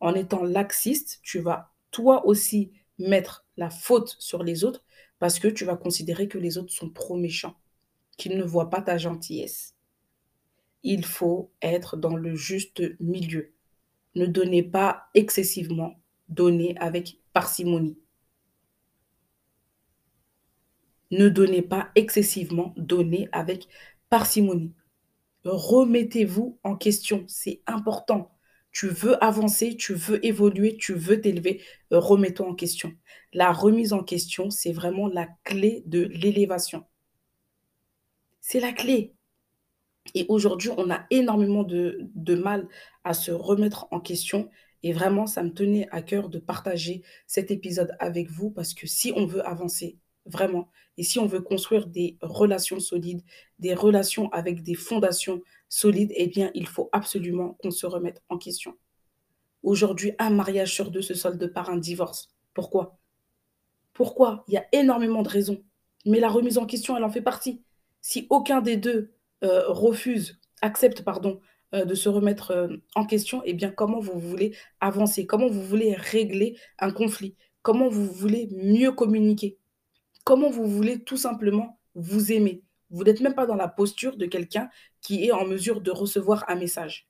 En 0.00 0.14
étant 0.14 0.42
laxiste, 0.42 1.20
tu 1.22 1.38
vas 1.38 1.70
toi 1.90 2.26
aussi 2.26 2.72
mettre 2.98 3.46
la 3.56 3.70
faute 3.70 4.16
sur 4.18 4.42
les 4.42 4.64
autres 4.64 4.84
parce 5.18 5.38
que 5.38 5.48
tu 5.48 5.64
vas 5.64 5.76
considérer 5.76 6.26
que 6.26 6.38
les 6.38 6.58
autres 6.58 6.72
sont 6.72 6.90
trop 6.90 7.16
méchants, 7.16 7.56
qu'ils 8.16 8.36
ne 8.36 8.44
voient 8.44 8.70
pas 8.70 8.82
ta 8.82 8.98
gentillesse 8.98 9.76
il 10.82 11.04
faut 11.04 11.52
être 11.62 11.96
dans 11.96 12.16
le 12.16 12.34
juste 12.34 12.82
milieu. 13.00 13.52
Ne 14.14 14.26
donnez 14.26 14.62
pas 14.62 15.04
excessivement, 15.14 15.94
donnez 16.28 16.76
avec 16.78 17.18
parcimonie. 17.32 17.98
Ne 21.10 21.28
donnez 21.28 21.62
pas 21.62 21.90
excessivement, 21.94 22.72
donnez 22.76 23.28
avec 23.32 23.68
parcimonie. 24.08 24.72
Remettez-vous 25.44 26.58
en 26.62 26.76
question, 26.76 27.24
c'est 27.28 27.62
important. 27.66 28.32
Tu 28.72 28.88
veux 28.88 29.22
avancer, 29.22 29.76
tu 29.76 29.94
veux 29.94 30.24
évoluer, 30.24 30.76
tu 30.78 30.94
veux 30.94 31.20
t'élever, 31.20 31.62
remets-toi 31.90 32.48
en 32.48 32.54
question. 32.54 32.92
La 33.34 33.52
remise 33.52 33.92
en 33.92 34.02
question, 34.02 34.50
c'est 34.50 34.72
vraiment 34.72 35.08
la 35.08 35.28
clé 35.44 35.82
de 35.86 36.00
l'élévation. 36.04 36.84
C'est 38.40 38.60
la 38.60 38.72
clé. 38.72 39.14
Et 40.14 40.26
aujourd'hui, 40.28 40.70
on 40.76 40.90
a 40.90 41.06
énormément 41.10 41.62
de, 41.62 41.98
de 42.14 42.34
mal 42.34 42.68
à 43.04 43.14
se 43.14 43.30
remettre 43.30 43.86
en 43.90 44.00
question. 44.00 44.50
Et 44.82 44.92
vraiment, 44.92 45.26
ça 45.26 45.42
me 45.42 45.52
tenait 45.52 45.88
à 45.90 46.02
cœur 46.02 46.28
de 46.28 46.38
partager 46.38 47.02
cet 47.26 47.50
épisode 47.50 47.94
avec 48.00 48.30
vous 48.30 48.50
parce 48.50 48.74
que 48.74 48.86
si 48.86 49.12
on 49.14 49.26
veut 49.26 49.46
avancer, 49.46 49.98
vraiment, 50.26 50.68
et 50.96 51.02
si 51.04 51.18
on 51.18 51.26
veut 51.26 51.40
construire 51.40 51.86
des 51.86 52.18
relations 52.20 52.80
solides, 52.80 53.22
des 53.58 53.74
relations 53.74 54.30
avec 54.30 54.62
des 54.62 54.74
fondations 54.74 55.40
solides, 55.68 56.12
eh 56.16 56.26
bien, 56.26 56.50
il 56.54 56.66
faut 56.66 56.88
absolument 56.92 57.56
qu'on 57.62 57.70
se 57.70 57.86
remette 57.86 58.22
en 58.28 58.38
question. 58.38 58.76
Aujourd'hui, 59.62 60.12
un 60.18 60.30
mariage 60.30 60.74
sur 60.74 60.90
deux 60.90 61.02
se 61.02 61.14
solde 61.14 61.52
par 61.52 61.70
un 61.70 61.78
divorce. 61.78 62.28
Pourquoi? 62.52 62.98
Pourquoi? 63.92 64.44
Il 64.48 64.54
y 64.54 64.56
a 64.56 64.66
énormément 64.72 65.22
de 65.22 65.28
raisons. 65.28 65.62
Mais 66.04 66.18
la 66.18 66.28
remise 66.28 66.58
en 66.58 66.66
question, 66.66 66.96
elle 66.96 67.04
en 67.04 67.10
fait 67.10 67.22
partie. 67.22 67.62
Si 68.00 68.26
aucun 68.30 68.60
des 68.60 68.76
deux 68.76 69.12
refuse, 69.42 70.40
accepte, 70.60 71.02
pardon, 71.02 71.40
euh, 71.74 71.84
de 71.86 71.94
se 71.94 72.08
remettre 72.10 72.50
euh, 72.50 72.76
en 72.94 73.06
question, 73.06 73.42
eh 73.46 73.54
bien, 73.54 73.70
comment 73.70 73.98
vous 73.98 74.18
voulez 74.18 74.54
avancer? 74.80 75.26
Comment 75.26 75.48
vous 75.48 75.62
voulez 75.62 75.94
régler 75.94 76.58
un 76.78 76.90
conflit? 76.90 77.34
Comment 77.62 77.88
vous 77.88 78.12
voulez 78.12 78.48
mieux 78.52 78.92
communiquer? 78.92 79.58
Comment 80.24 80.50
vous 80.50 80.66
voulez 80.66 81.02
tout 81.02 81.16
simplement 81.16 81.78
vous 81.94 82.30
aimer? 82.30 82.62
Vous 82.90 83.04
n'êtes 83.04 83.20
même 83.20 83.34
pas 83.34 83.46
dans 83.46 83.56
la 83.56 83.68
posture 83.68 84.18
de 84.18 84.26
quelqu'un 84.26 84.68
qui 85.00 85.24
est 85.24 85.32
en 85.32 85.46
mesure 85.46 85.80
de 85.80 85.90
recevoir 85.90 86.44
un 86.48 86.56
message. 86.56 87.08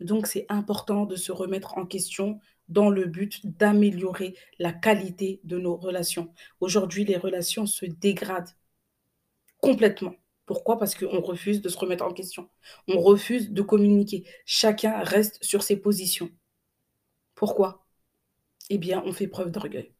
Donc, 0.00 0.26
c'est 0.26 0.46
important 0.48 1.06
de 1.06 1.14
se 1.14 1.30
remettre 1.30 1.78
en 1.78 1.86
question 1.86 2.40
dans 2.68 2.90
le 2.90 3.04
but 3.04 3.46
d'améliorer 3.46 4.34
la 4.58 4.72
qualité 4.72 5.40
de 5.44 5.58
nos 5.58 5.76
relations. 5.76 6.32
Aujourd'hui, 6.58 7.04
les 7.04 7.16
relations 7.16 7.66
se 7.66 7.86
dégradent 7.86 8.50
complètement. 9.60 10.14
Pourquoi? 10.46 10.78
Parce 10.78 10.94
qu'on 10.94 11.20
refuse 11.20 11.62
de 11.62 11.68
se 11.68 11.78
remettre 11.78 12.04
en 12.04 12.12
question. 12.12 12.50
On 12.88 13.00
refuse 13.00 13.50
de 13.50 13.62
communiquer. 13.62 14.24
Chacun 14.44 15.02
reste 15.02 15.42
sur 15.42 15.62
ses 15.62 15.76
positions. 15.76 16.30
Pourquoi? 17.34 17.86
Eh 18.70 18.78
bien, 18.78 19.02
on 19.06 19.12
fait 19.12 19.28
preuve 19.28 19.50
d'orgueil. 19.50 19.94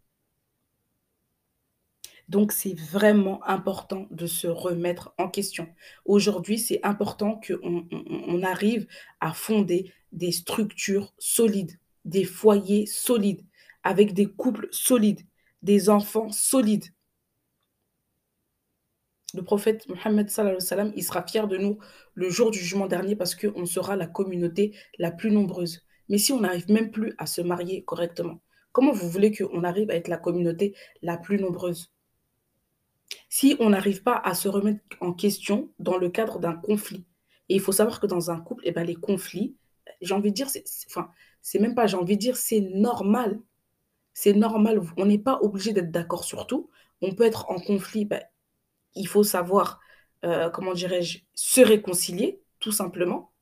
Donc, 2.29 2.53
c'est 2.53 2.79
vraiment 2.79 3.45
important 3.45 4.07
de 4.11 4.27
se 4.27 4.47
remettre 4.47 5.15
en 5.19 5.29
question. 5.29 5.69
Aujourd'hui, 6.07 6.59
c'est 6.59 6.81
important 6.83 7.41
qu'on 7.47 7.87
on, 7.91 8.43
arrive 8.43 8.87
à 9.21 9.35
fonder 9.35 9.93
des 10.13 10.33
structures 10.33 11.13
solides, 11.19 11.79
des 12.07 12.25
foyers 12.25 12.87
solides, 12.87 13.45
avec 13.83 14.15
des 14.15 14.27
couples 14.27 14.69
solides, 14.71 15.21
des 15.63 15.91
enfants 15.91 16.31
solides. 16.31 16.94
Le 19.35 19.43
prophète 19.43 19.89
Mohammed 19.89 20.31
sallam, 20.31 20.93
il 20.95 21.03
sera 21.03 21.27
fier 21.27 21.49
de 21.49 21.57
nous 21.57 21.79
le 22.15 22.31
jour 22.31 22.53
du 22.53 22.59
jugement 22.59 22.87
dernier 22.87 23.17
parce 23.17 23.35
qu'on 23.35 23.67
sera 23.67 23.97
la 23.97 24.07
communauté 24.07 24.77
la 24.99 25.11
plus 25.11 25.33
nombreuse. 25.33 25.83
Mais 26.09 26.19
si 26.19 26.33
on 26.33 26.41
n'arrive 26.41 26.71
même 26.71 26.93
plus 26.93 27.15
à 27.19 27.27
se 27.27 27.41
marier 27.41 27.83
correctement, 27.83 28.41
comment 28.71 28.93
vous 28.93 29.09
voulez 29.09 29.33
qu'on 29.35 29.65
arrive 29.65 29.91
à 29.91 29.95
être 29.95 30.09
la 30.09 30.19
communauté 30.19 30.75
la 31.03 31.17
plus 31.17 31.41
nombreuse? 31.41 31.93
Si 33.29 33.57
on 33.59 33.71
n'arrive 33.71 34.05
pas 34.05 34.17
à 34.17 34.35
se 34.35 34.49
remettre 34.49 34.81
en 35.01 35.13
question 35.13 35.73
dans 35.81 35.99
le 35.99 36.11
cadre 36.11 36.39
d'un 36.39 36.55
conflit. 36.55 37.05
Et 37.49 37.57
il 37.57 37.61
faut 37.61 37.73
savoir 37.73 38.01
que 38.01 38.07
dans 38.07 38.31
un 38.31 38.41
couple, 38.41 38.63
eh 38.67 38.73
ben, 38.73 38.85
les 38.85 38.95
conflits, 38.95 39.57
j'ai 40.01 40.15
envie 40.15 40.31
de 40.31 40.37
dire, 40.37 40.49
c'est, 40.49 40.65
enfin, 40.87 41.11
c'est 41.43 41.59
même 41.59 41.75
pas, 41.75 41.87
j'ai 41.87 41.97
envie 41.97 42.17
de 42.17 42.21
dire, 42.21 42.37
c'est 42.37 42.61
normal. 42.61 43.41
C'est 44.13 44.33
normal. 44.33 44.81
On 44.97 45.07
n'est 45.07 45.19
pas 45.19 45.41
obligé 45.43 45.73
d'être 45.73 45.91
d'accord 45.91 46.25
sur 46.25 46.47
tout. 46.47 46.71
On 47.03 47.13
peut 47.13 47.25
être 47.25 47.51
en 47.51 47.59
conflit. 47.59 48.05
Ben, 48.05 48.23
il 48.95 49.09
faut 49.09 49.25
savoir, 49.25 49.81
euh, 50.25 50.51
comment 50.51 50.75
dirais-je, 50.75 51.19
se 51.35 51.61
réconcilier, 51.61 52.41
tout 52.61 52.73
simplement. 52.73 53.33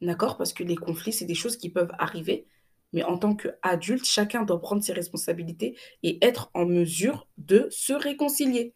D'accord? 0.00 0.36
Parce 0.36 0.52
que 0.52 0.62
les 0.62 0.76
conflits, 0.76 1.12
c'est 1.12 1.24
des 1.24 1.34
choses 1.34 1.56
qui 1.56 1.70
peuvent 1.70 1.92
arriver. 1.98 2.46
Mais 2.92 3.02
en 3.02 3.18
tant 3.18 3.34
qu'adulte, 3.34 4.04
chacun 4.04 4.42
doit 4.42 4.60
prendre 4.60 4.82
ses 4.82 4.92
responsabilités 4.92 5.76
et 6.02 6.24
être 6.24 6.50
en 6.54 6.66
mesure 6.66 7.28
de 7.38 7.68
se 7.70 7.92
réconcilier 7.92 8.74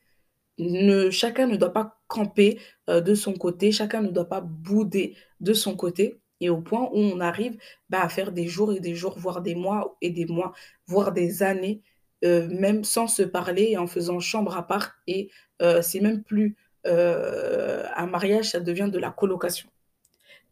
chacun 1.10 1.46
ne 1.46 1.56
doit 1.56 1.72
pas 1.72 2.00
camper 2.06 2.60
euh, 2.88 3.00
de 3.00 3.14
son 3.14 3.34
côté, 3.34 3.72
chacun 3.72 4.02
ne 4.02 4.08
doit 4.08 4.28
pas 4.28 4.40
bouder 4.40 5.16
de 5.40 5.52
son 5.52 5.76
côté. 5.76 6.20
Et 6.40 6.48
au 6.48 6.60
point 6.60 6.88
où 6.92 6.98
on 6.98 7.20
arrive 7.20 7.58
bah, 7.90 8.02
à 8.02 8.08
faire 8.08 8.32
des 8.32 8.46
jours 8.46 8.72
et 8.72 8.80
des 8.80 8.94
jours, 8.94 9.18
voire 9.18 9.42
des 9.42 9.54
mois 9.54 9.96
et 10.00 10.10
des 10.10 10.26
mois, 10.26 10.52
voire 10.86 11.12
des 11.12 11.42
années, 11.42 11.82
euh, 12.24 12.48
même 12.48 12.84
sans 12.84 13.06
se 13.06 13.22
parler 13.22 13.76
en 13.76 13.86
faisant 13.86 14.20
chambre 14.20 14.56
à 14.56 14.66
part. 14.66 14.94
Et 15.06 15.30
euh, 15.62 15.82
c'est 15.82 16.00
même 16.00 16.22
plus 16.22 16.56
un 16.84 18.06
mariage, 18.06 18.50
ça 18.50 18.60
devient 18.60 18.88
de 18.90 18.98
la 18.98 19.10
colocation. 19.10 19.68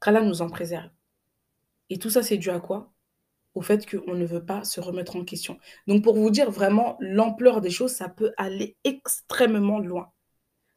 Qu'Allah 0.00 0.20
nous 0.20 0.42
en 0.42 0.50
préserve. 0.50 0.90
Et 1.88 1.98
tout 1.98 2.10
ça, 2.10 2.22
c'est 2.22 2.36
dû 2.36 2.50
à 2.50 2.60
quoi? 2.60 2.92
Au 3.54 3.62
fait 3.62 3.90
qu'on 3.90 4.14
ne 4.14 4.26
veut 4.26 4.44
pas 4.44 4.62
se 4.62 4.78
remettre 4.78 5.16
en 5.16 5.24
question. 5.24 5.58
Donc 5.86 6.04
pour 6.04 6.14
vous 6.14 6.30
dire 6.30 6.50
vraiment 6.50 6.98
l'ampleur 7.00 7.62
des 7.62 7.70
choses, 7.70 7.92
ça 7.92 8.10
peut 8.10 8.32
aller 8.36 8.76
extrêmement 8.84 9.78
loin. 9.78 10.12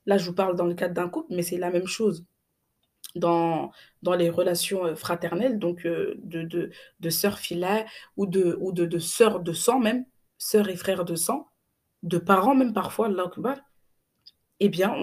Là, 0.05 0.17
je 0.17 0.25
vous 0.25 0.33
parle 0.33 0.55
dans 0.55 0.65
le 0.65 0.74
cadre 0.74 0.93
d'un 0.93 1.10
couple, 1.10 1.36
mais 1.36 1.43
c'est 1.43 1.57
la 1.57 1.69
même 1.69 1.86
chose 1.86 2.25
dans, 3.15 3.71
dans 4.01 4.15
les 4.15 4.29
relations 4.29 4.86
euh, 4.86 4.95
fraternelles, 4.95 5.60
donc 5.60 5.86
euh, 5.86 6.15
de, 6.24 6.43
de, 6.43 6.71
de 7.00 7.10
sœurs 7.10 7.39
filaires 7.39 7.86
ou 8.15 8.25
de, 8.25 8.57
ou 8.62 8.71
de, 8.71 8.86
de 8.86 9.00
sœurs 9.00 9.41
de 9.41 9.53
sang 9.53 9.79
même, 9.79 10.05
sœurs 10.41 10.69
et 10.69 10.75
frères 10.75 11.05
de 11.05 11.15
sang, 11.15 11.48
de 12.01 12.17
parents 12.17 12.55
même 12.55 12.74
parfois, 12.74 13.10
là, 13.10 13.29
eh 14.60 14.69
bien, 14.69 14.95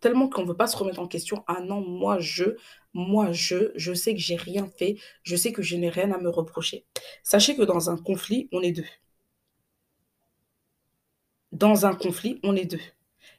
tellement 0.00 0.28
qu'on 0.28 0.42
ne 0.42 0.48
veut 0.48 0.56
pas 0.56 0.68
se 0.68 0.76
remettre 0.76 1.00
en 1.00 1.08
question, 1.08 1.44
ah 1.48 1.60
non, 1.60 1.80
moi 1.80 2.20
je, 2.20 2.44
moi 2.92 3.32
je, 3.32 3.72
je 3.74 3.92
sais 3.92 4.14
que 4.14 4.20
j'ai 4.20 4.36
rien 4.36 4.68
fait, 4.78 4.96
je 5.24 5.36
sais 5.36 5.52
que 5.52 5.62
je 5.62 5.76
n'ai 5.76 5.88
rien 5.88 6.12
à 6.12 6.18
me 6.18 6.28
reprocher. 6.28 6.86
Sachez 7.24 7.56
que 7.56 7.62
dans 7.62 7.90
un 7.90 7.96
conflit, 7.96 8.48
on 8.52 8.62
est 8.62 8.72
deux. 8.72 8.86
Dans 11.52 11.86
un 11.86 11.94
conflit, 11.94 12.38
on 12.44 12.54
est 12.54 12.64
deux. 12.64 12.80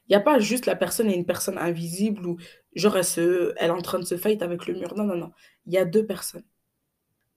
Il 0.08 0.12
n'y 0.12 0.16
a 0.16 0.20
pas 0.20 0.38
juste 0.38 0.66
la 0.66 0.76
personne 0.76 1.10
et 1.10 1.14
une 1.14 1.26
personne 1.26 1.58
invisible 1.58 2.26
ou 2.26 2.38
genre 2.74 2.96
elle, 2.98 3.54
elle 3.56 3.68
est 3.68 3.70
en 3.70 3.82
train 3.82 3.98
de 3.98 4.04
se 4.04 4.16
fight 4.16 4.42
avec 4.42 4.66
le 4.66 4.74
mur. 4.74 4.94
Non, 4.94 5.04
non, 5.04 5.16
non. 5.16 5.32
Il 5.66 5.72
y 5.72 5.78
a 5.78 5.84
deux 5.84 6.06
personnes. 6.06 6.44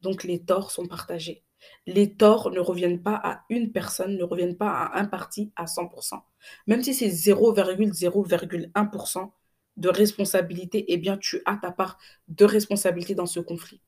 Donc 0.02 0.24
les 0.24 0.44
torts 0.44 0.72
sont 0.72 0.88
partagés 0.88 1.44
les 1.86 2.16
torts 2.16 2.52
ne 2.52 2.60
reviennent 2.60 3.02
pas 3.02 3.20
à 3.24 3.44
une 3.50 3.72
personne, 3.72 4.18
ne 4.18 4.24
reviennent 4.24 4.58
pas 4.58 4.70
à 4.70 5.00
un 5.00 5.06
parti 5.06 5.52
à 5.56 5.66
100%. 5.66 6.24
Même 6.68 6.84
si 6.84 6.94
c'est 6.94 7.10
0,0,1% 7.10 9.32
de 9.78 9.90
responsabilité, 9.90 10.86
eh 10.88 10.98
bien, 10.98 11.18
tu 11.18 11.42
as 11.46 11.58
ta 11.58 11.72
part 11.72 11.98
de 12.28 12.46
responsabilité 12.46 13.16
dans 13.16 13.26
ce 13.26 13.40
conflit. 13.40 13.82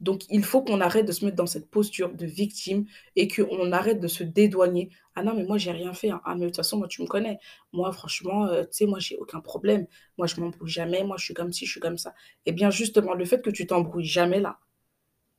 Donc, 0.00 0.24
il 0.30 0.44
faut 0.44 0.62
qu'on 0.62 0.80
arrête 0.80 1.06
de 1.06 1.12
se 1.12 1.24
mettre 1.24 1.36
dans 1.36 1.46
cette 1.46 1.70
posture 1.70 2.14
de 2.14 2.24
victime 2.26 2.86
et 3.16 3.28
qu'on 3.28 3.70
arrête 3.72 4.00
de 4.00 4.08
se 4.08 4.24
dédouaner. 4.24 4.90
Ah 5.14 5.22
non, 5.22 5.34
mais 5.34 5.44
moi, 5.44 5.58
j'ai 5.58 5.72
rien 5.72 5.92
fait. 5.92 6.10
Hein. 6.10 6.22
Ah, 6.24 6.34
mais 6.34 6.42
de 6.42 6.46
toute 6.46 6.56
façon, 6.56 6.78
moi, 6.78 6.88
tu 6.88 7.02
me 7.02 7.06
connais. 7.06 7.38
Moi, 7.72 7.92
franchement, 7.92 8.46
euh, 8.46 8.62
tu 8.62 8.68
sais, 8.72 8.86
moi, 8.86 8.98
j'ai 8.98 9.16
aucun 9.18 9.40
problème. 9.40 9.86
Moi, 10.16 10.26
je 10.26 10.40
m'embrouille 10.40 10.70
jamais. 10.70 11.04
Moi, 11.04 11.16
je 11.18 11.24
suis 11.26 11.34
comme 11.34 11.52
ci, 11.52 11.66
je 11.66 11.72
suis 11.72 11.80
comme 11.80 11.98
ça. 11.98 12.14
Eh 12.46 12.52
bien, 12.52 12.70
justement, 12.70 13.14
le 13.14 13.24
fait 13.26 13.42
que 13.42 13.50
tu 13.50 13.66
t'embrouilles 13.66 14.06
jamais 14.06 14.40
là, 14.40 14.58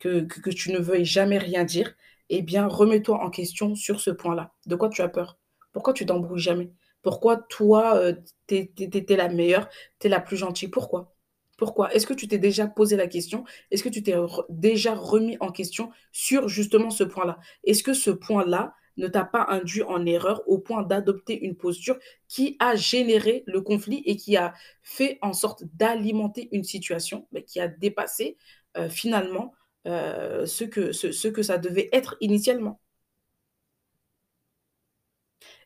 que, 0.02 0.50
tu 0.50 0.72
ne 0.72 0.80
veuilles 0.80 1.06
jamais 1.06 1.38
rien 1.38 1.64
dire, 1.64 1.94
eh 2.30 2.42
bien, 2.42 2.68
remets-toi 2.68 3.24
en 3.24 3.30
question 3.30 3.76
sur 3.76 4.00
ce 4.02 4.12
point-là. 4.12 4.54
De 4.66 4.76
quoi 4.76 4.90
tu 4.90 5.02
as 5.02 5.10
peur? 5.10 5.38
Pourquoi 5.74 5.94
tu 5.94 6.06
t'embrouilles 6.06 6.42
jamais? 6.42 6.72
Pourquoi 7.02 7.38
toi, 7.38 7.96
euh, 7.98 8.14
tu 8.48 8.56
es, 8.56 9.16
la 9.16 9.30
meilleure, 9.30 9.70
tu 10.00 10.08
es 10.08 10.10
la 10.10 10.20
plus 10.20 10.38
gentille? 10.38 10.70
Pourquoi? 10.70 11.16
Pourquoi? 11.58 11.94
Est-ce 11.94 12.08
que 12.08 12.14
tu 12.14 12.28
t'es 12.28 12.40
déjà 12.40 12.68
posé 12.68 12.96
la 12.96 13.08
question? 13.08 13.44
Est-ce 13.70 13.84
que 13.84 13.90
tu 13.90 14.02
t'es 14.02 14.16
déjà 14.50 14.96
remis 14.96 15.38
en 15.40 15.52
question 15.52 15.92
sur 16.12 16.48
justement 16.48 16.90
ce 16.90 17.04
point-là? 17.04 17.38
Est-ce 17.64 17.84
que 17.84 17.94
ce 17.94 18.10
point-là 18.10 18.74
ne 18.98 19.08
t'a 19.08 19.24
pas 19.24 19.46
induit 19.50 19.84
en 19.84 20.06
erreur 20.06 20.42
au 20.48 20.58
point 20.58 20.84
d'adopter 20.84 21.40
une 21.40 21.56
posture 21.56 21.98
qui 22.28 22.58
a 22.60 22.76
généré 22.76 23.44
le 23.46 23.62
conflit 23.62 24.02
et 24.06 24.16
qui 24.16 24.38
a 24.38 24.54
fait 24.82 25.18
en 25.22 25.34
sorte 25.34 25.64
d'alimenter 25.76 26.50
une 26.52 26.64
situation, 26.64 27.28
mais 27.32 27.44
qui 27.44 27.60
a 27.60 27.68
dépassé 27.68 28.38
euh, 28.78 28.90
finalement 28.90 29.54
euh, 29.88 30.46
ce, 30.46 30.64
que, 30.64 30.92
ce, 30.92 31.28
que 31.28 31.44
ça 31.44 31.58
devait 31.58 31.90
être 31.92 32.16
initialement. 32.22 32.80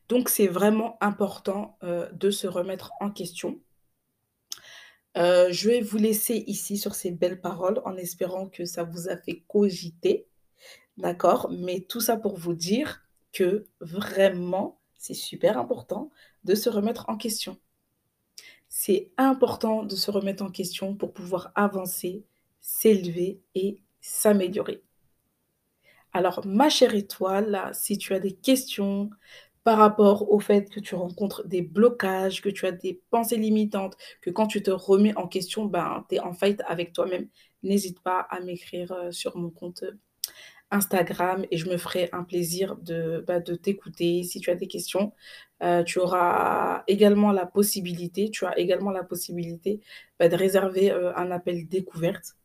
Donc 0.07 0.29
c'est 0.29 0.47
vraiment 0.47 0.97
important 1.01 1.77
euh, 1.83 2.09
de 2.11 2.31
se 2.31 2.47
remettre 2.47 2.91
en 2.99 3.11
question. 3.11 3.59
Euh, 5.17 5.51
je 5.51 5.69
vais 5.69 5.81
vous 5.81 5.97
laisser 5.97 6.43
ici 6.47 6.77
sur 6.77 6.93
ces 6.93 7.11
belles 7.11 7.41
paroles 7.41 7.81
en 7.85 7.95
espérant 7.95 8.47
que 8.49 8.65
ça 8.65 8.83
vous 8.83 9.09
a 9.09 9.17
fait 9.17 9.43
cogiter. 9.47 10.27
D'accord? 10.97 11.49
Mais 11.51 11.81
tout 11.81 12.01
ça 12.01 12.17
pour 12.17 12.37
vous 12.37 12.53
dire 12.53 13.01
que 13.33 13.67
vraiment, 13.79 14.79
c'est 14.97 15.13
super 15.13 15.57
important 15.57 16.11
de 16.43 16.55
se 16.55 16.69
remettre 16.69 17.05
en 17.09 17.17
question. 17.17 17.59
C'est 18.69 19.11
important 19.17 19.83
de 19.83 19.95
se 19.95 20.11
remettre 20.11 20.43
en 20.43 20.51
question 20.51 20.95
pour 20.95 21.13
pouvoir 21.13 21.51
avancer, 21.55 22.25
s'élever 22.61 23.41
et 23.55 23.81
s'améliorer. 24.05 24.83
Alors, 26.13 26.45
ma 26.45 26.69
chère 26.69 26.95
étoile, 26.95 27.71
si 27.73 27.97
tu 27.97 28.13
as 28.13 28.19
des 28.19 28.33
questions 28.33 29.09
par 29.63 29.79
rapport 29.79 30.31
au 30.31 30.39
fait 30.39 30.69
que 30.69 30.79
tu 30.79 30.95
rencontres 30.95 31.45
des 31.47 31.63
blocages, 31.63 32.41
que 32.41 32.49
tu 32.49 32.67
as 32.67 32.71
des 32.71 33.01
pensées 33.09 33.37
limitantes, 33.37 33.97
que 34.21 34.29
quand 34.29 34.47
tu 34.47 34.61
te 34.61 34.71
remets 34.71 35.17
en 35.17 35.27
question, 35.27 35.65
ben, 35.65 36.05
tu 36.07 36.15
es 36.15 36.19
en 36.19 36.33
fight 36.33 36.61
avec 36.67 36.93
toi-même, 36.93 37.27
n'hésite 37.63 37.99
pas 38.01 38.19
à 38.29 38.39
m'écrire 38.41 38.91
euh, 38.91 39.11
sur 39.11 39.35
mon 39.37 39.49
compte 39.49 39.83
euh, 39.83 39.97
Instagram 40.71 41.45
et 41.51 41.57
je 41.57 41.69
me 41.69 41.77
ferai 41.77 42.09
un 42.13 42.23
plaisir 42.23 42.75
de, 42.77 43.23
bah, 43.27 43.39
de 43.39 43.55
t'écouter 43.55 44.23
si 44.23 44.39
tu 44.39 44.51
as 44.51 44.55
des 44.55 44.67
questions. 44.67 45.13
Euh, 45.63 45.83
tu 45.83 45.99
auras 45.99 46.83
également 46.87 47.31
la 47.31 47.45
possibilité, 47.45 48.29
tu 48.29 48.45
as 48.45 48.57
également 48.59 48.91
la 48.91 49.03
possibilité 49.03 49.81
bah, 50.19 50.29
de 50.29 50.35
réserver 50.35 50.91
un 50.91 51.31
appel 51.31 51.67
découverte 51.67 52.35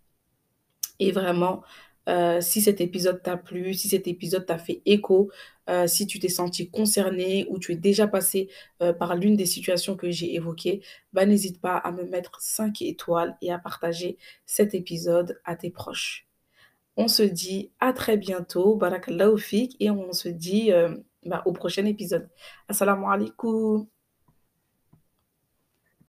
et 1.01 1.11
vraiment 1.13 1.63
euh, 2.09 2.41
si 2.41 2.61
cet 2.61 2.81
épisode 2.81 3.23
t'a 3.23 3.37
plu, 3.37 3.75
si 3.75 3.89
cet 3.89 4.09
épisode 4.09 4.47
t'a 4.47 4.59
fait 4.59 4.83
écho, 4.87 5.31
euh, 5.69 5.87
si 5.87 6.07
tu 6.07 6.19
t'es 6.19 6.29
senti 6.29 6.71
concerné 6.71 7.47
ou 7.51 7.59
tu 7.59 7.73
es 7.73 7.77
déjà 7.77 8.09
passé 8.09 8.49
euh, 8.83 8.93
par 8.93 9.15
l'une 9.17 9.37
des 9.37 9.47
situations 9.47 9.97
que 9.97 10.11
j'ai 10.11 10.35
évoquées, 10.35 10.83
bah, 11.13 11.27
n'hésite 11.27 11.61
pas 11.61 11.77
à 11.77 11.93
me 11.93 12.05
mettre 12.05 12.41
5 12.41 12.83
étoiles 12.83 13.37
et 13.43 13.53
à 13.53 13.59
partager 13.59 14.19
cet 14.47 14.75
épisode 14.75 15.41
à 15.45 15.57
tes 15.57 15.71
proches. 15.71 16.27
On 16.97 17.09
se 17.09 17.23
dit 17.23 17.73
à 17.81 17.93
très 17.93 18.17
bientôt, 18.17 18.77
barakallahu 18.77 19.69
et 19.81 19.91
on 19.91 20.13
se 20.13 20.29
dit 20.29 20.73
bah, 21.25 21.43
au 21.47 21.53
prochain 21.53 21.87
épisode. 21.87 22.29
Assalamu 22.69 23.05
alaikum. 23.07 24.00